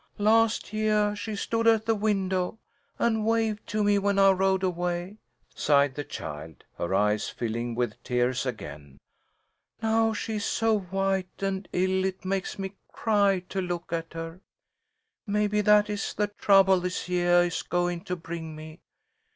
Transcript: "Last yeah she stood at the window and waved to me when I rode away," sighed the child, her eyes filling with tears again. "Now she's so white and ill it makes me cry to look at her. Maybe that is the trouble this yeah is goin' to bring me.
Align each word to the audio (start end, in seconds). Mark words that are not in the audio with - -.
"Last 0.17 0.73
yeah 0.73 1.13
she 1.13 1.35
stood 1.35 1.67
at 1.67 1.85
the 1.85 1.93
window 1.93 2.57
and 2.97 3.23
waved 3.23 3.67
to 3.67 3.83
me 3.83 3.99
when 3.99 4.17
I 4.17 4.31
rode 4.31 4.63
away," 4.63 5.19
sighed 5.53 5.93
the 5.93 6.03
child, 6.03 6.63
her 6.79 6.95
eyes 6.95 7.29
filling 7.29 7.75
with 7.75 8.01
tears 8.03 8.43
again. 8.43 8.97
"Now 9.79 10.11
she's 10.13 10.43
so 10.43 10.79
white 10.79 11.43
and 11.43 11.67
ill 11.71 12.03
it 12.03 12.25
makes 12.25 12.57
me 12.57 12.73
cry 12.91 13.41
to 13.49 13.61
look 13.61 13.93
at 13.93 14.13
her. 14.13 14.41
Maybe 15.27 15.61
that 15.61 15.87
is 15.87 16.15
the 16.15 16.29
trouble 16.29 16.79
this 16.79 17.07
yeah 17.07 17.41
is 17.41 17.61
goin' 17.61 18.01
to 18.05 18.15
bring 18.15 18.55
me. 18.55 18.79